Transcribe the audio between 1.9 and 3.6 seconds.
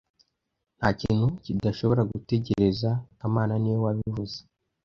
gutegereza kamana